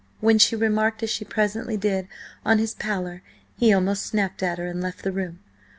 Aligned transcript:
When 0.19 0.39
she 0.39 0.55
remarked, 0.55 1.03
as 1.03 1.11
she 1.11 1.23
presently 1.23 1.77
did, 1.77 2.07
on 2.43 2.57
his 2.57 2.73
pallor, 2.73 3.21
he 3.59 3.71
almost 3.71 4.03
snapped 4.03 4.41
at 4.41 4.57
her, 4.57 4.65
and 4.65 4.81
left 4.81 5.03
the 5.03 5.11
room. 5.11 5.41